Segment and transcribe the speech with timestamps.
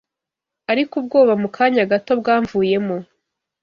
[0.71, 2.97] ariko ubwoba mu kanya gato bwamvuyemo